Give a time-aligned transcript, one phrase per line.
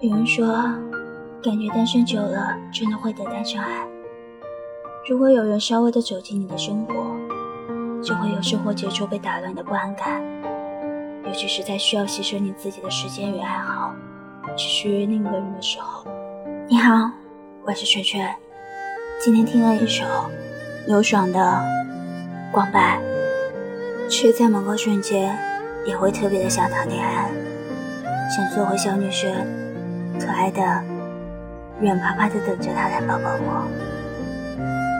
[0.00, 0.46] 有人说，
[1.42, 3.84] 感觉单身久了真的会得单身癌。
[5.08, 6.94] 如果有人稍微的走进你的生活，
[8.00, 10.22] 就会有生活节奏被打乱的不安感，
[11.24, 13.92] 尤其是在需要牺牲你自己的时间与爱好，
[14.56, 16.08] 只属于另一个人的时候。
[16.68, 17.10] 你好，
[17.66, 18.36] 我是圈圈，
[19.20, 20.04] 今天听了一首
[20.86, 21.40] 刘爽的
[22.52, 23.00] 《光白》，
[24.08, 25.36] 却在某个瞬间
[25.84, 27.32] 也会特别的想谈恋爱，
[28.30, 29.67] 想做回小女生。
[30.18, 30.60] 可爱的，
[31.80, 33.68] 软趴趴的等着他来抱抱我。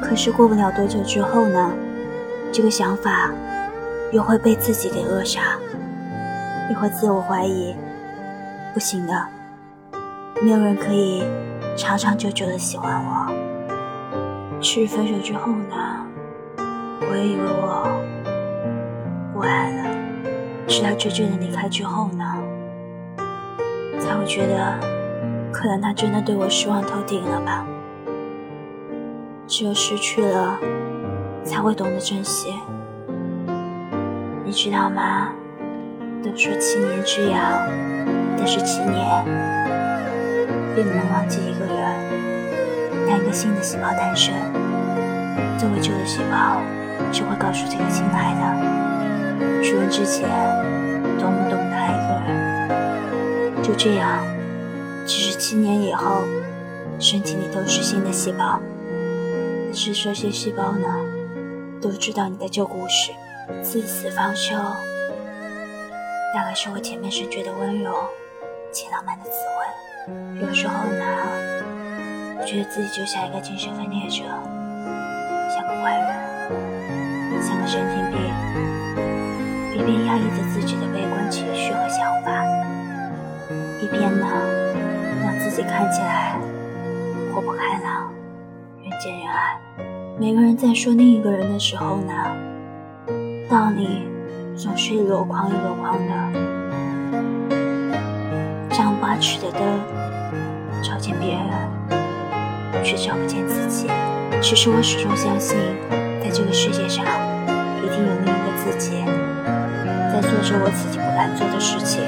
[0.02, 1.72] 可是过不了多久之后呢，
[2.52, 3.30] 这个想法
[4.12, 5.40] 又会被自己给扼杀，
[6.70, 7.74] 又会自我怀疑，
[8.72, 9.26] 不行的，
[10.40, 11.24] 没有人可以
[11.76, 13.32] 长长久久的喜欢我。
[14.60, 16.06] 是分手之后呢，
[17.10, 18.00] 我也以为我
[19.32, 19.90] 不爱了，
[20.66, 22.24] 直到真正的离开之后呢，
[24.00, 24.97] 才会觉得。
[25.60, 27.66] 可能他真的对我失望透顶了吧？
[29.48, 30.56] 只有失去了，
[31.42, 32.54] 才会懂得珍惜。
[34.44, 35.32] 你知道吗？
[36.22, 37.42] 都说七年之痒，
[38.36, 39.24] 但是七年
[40.76, 43.08] 并不能忘记一个人。
[43.08, 44.32] 当一个新的细胞诞生，
[45.58, 46.62] 作为旧的细胞
[47.10, 50.28] 就会告诉这个亲爱的，出生之前
[51.18, 53.60] 多么懂得爱一个人。
[53.60, 54.22] 就这样。
[55.08, 56.22] 其实七年以后，
[57.00, 58.60] 身体里都是新的细胞，
[59.64, 60.86] 但是这些细胞呢，
[61.80, 63.10] 都知道你的旧故事。
[63.62, 64.54] 自死方休，
[66.34, 67.90] 大概是我前面是觉得温柔
[68.70, 70.46] 且浪漫的滋味。
[70.46, 74.24] 有时候呢，觉得自己就像一个精神分裂者，
[75.48, 78.20] 像个怪人，像个神经病，
[79.74, 82.44] 一边压抑着自己的悲观情绪和想法，
[83.80, 84.57] 一边呢。
[85.58, 86.38] 自己看起来
[87.34, 88.12] 活泼开朗，
[88.80, 89.58] 人见人爱。
[90.16, 92.12] 每个人在说另一个人的时候呢，
[93.50, 94.08] 道理
[94.56, 96.12] 总是一箩筐一箩筐的，
[98.70, 99.60] 张八尺的灯
[100.80, 103.88] 照见别人，却照不见自己。
[104.40, 105.58] 其实我始终相信，
[106.22, 107.04] 在这个世界上，
[107.82, 109.02] 一定有另一个自己，
[110.12, 112.00] 在做着我自己不敢做的事情，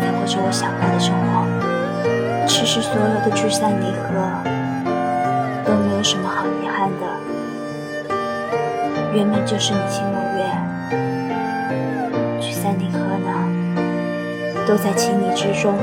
[0.00, 1.81] 在过着我想要的生活。
[2.64, 4.14] 其实所有的聚散离合
[5.64, 7.04] 都没有什么好遗憾的，
[9.12, 10.46] 原本就是你情我愿。
[12.40, 13.32] 聚散离合呢，
[14.64, 15.76] 都在情理之中。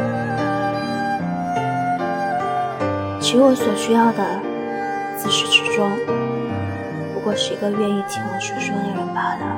[3.20, 4.24] 其实我所需要的，
[5.18, 5.92] 自始至终，
[7.14, 9.58] 不过是一个愿意听我诉说的人罢了。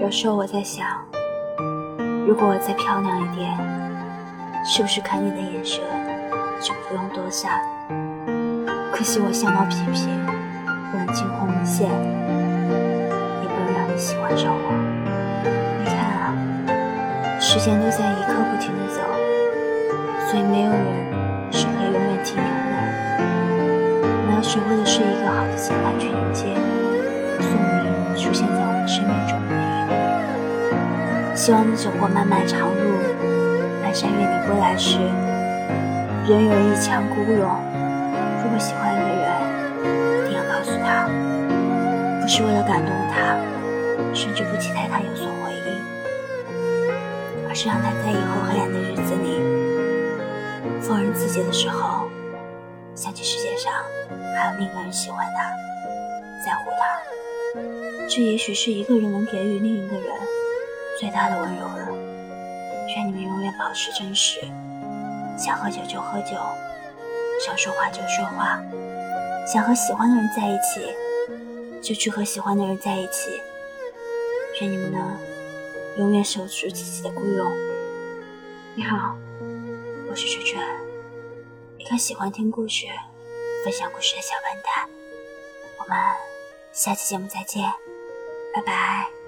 [0.00, 0.86] 有时候我在想，
[2.26, 3.79] 如果我再漂亮一点。
[4.62, 5.82] 是不是看你的眼神
[6.60, 7.50] 就不用多想？
[8.92, 10.24] 可惜我相貌平平，
[10.92, 14.70] 不能惊鸿一现，也不能让你喜欢上我。
[15.80, 16.36] 你看啊，
[17.40, 19.00] 时间都在一刻不停的走，
[20.28, 20.78] 所以没有人
[21.50, 22.76] 是可以永远停留的。
[24.28, 26.54] 我要学会的是一个好的心态去迎接
[27.40, 31.34] 宿命出现在我们生命中的每一个人。
[31.34, 33.19] 希望你走过漫漫长路。
[33.92, 34.98] 山月你归来时，
[36.26, 37.42] 仍有一腔孤勇。
[38.42, 39.26] 如果喜欢一个人，
[40.24, 41.08] 一定要告诉他，
[42.20, 43.36] 不是为了感动他，
[44.14, 45.68] 甚至不期待他有所回应，
[47.48, 49.42] 而是让他在以后黑暗的日子里，
[50.80, 52.08] 否认自己的时候，
[52.94, 53.72] 想起世界上
[54.36, 55.50] 还有另一个人喜欢他，
[56.46, 57.60] 在乎他。
[58.08, 60.04] 这也许是一个人能给予另一个人
[60.98, 61.88] 最大的温柔了。
[62.96, 64.40] 愿你们永远保持真实，
[65.38, 66.36] 想喝酒就喝酒，
[67.44, 68.60] 想说话就说话，
[69.46, 70.94] 想和喜欢的人在一起，
[71.82, 73.40] 就去和喜欢的人在一起。
[74.60, 75.16] 愿你们能
[75.96, 77.52] 永远守住自己的孤勇。
[78.74, 79.16] 你好，
[80.08, 80.60] 我是圈圈，
[81.78, 82.86] 一个喜欢听故事、
[83.64, 84.88] 分享故事的小笨蛋。
[85.78, 85.98] 我们
[86.72, 87.62] 下期节目再见，
[88.54, 89.19] 拜拜。